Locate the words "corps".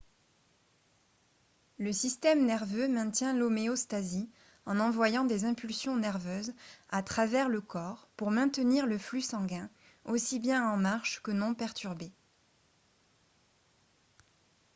7.61-8.09